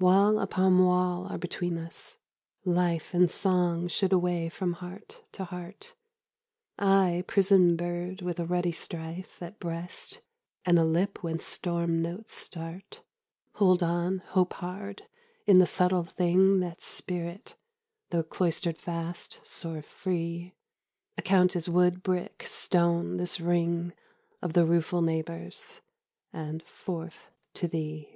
Wall 0.00 0.38
upon 0.38 0.84
wall 0.84 1.26
are 1.26 1.38
between 1.38 1.76
us: 1.76 2.18
life 2.64 3.12
And 3.12 3.28
song 3.28 3.88
should 3.88 4.12
away 4.12 4.48
from 4.48 4.74
heart 4.74 5.24
to 5.32 5.42
heart! 5.42 5.96
I 6.78 7.24
prison 7.26 7.74
bird, 7.74 8.22
with 8.22 8.38
a 8.38 8.46
ruddy 8.46 8.70
strife 8.70 9.42
At 9.42 9.58
breast, 9.58 10.20
and 10.64 10.78
a 10.78 10.84
lip 10.84 11.24
whence 11.24 11.44
storm 11.44 12.00
notes 12.00 12.32
start 12.34 13.02
20 13.54 13.58
Hold 13.58 13.82
on, 13.82 14.18
hope 14.18 14.52
hard 14.52 15.02
in 15.48 15.58
the 15.58 15.66
subtle 15.66 16.04
thing 16.04 16.60
That's 16.60 16.86
spirit: 16.86 17.56
tho' 18.10 18.22
cloistered 18.22 18.78
fast, 18.78 19.40
soar 19.42 19.82
free; 19.82 20.54
Account 21.16 21.56
as 21.56 21.68
wood, 21.68 22.04
brick, 22.04 22.44
stone, 22.46 23.16
this 23.16 23.40
ring 23.40 23.92
Of 24.42 24.52
the 24.52 24.64
rueful 24.64 25.02
neighbours, 25.02 25.80
and 26.32 26.62
forth 26.62 27.32
to 27.54 27.66
thee! 27.66 28.14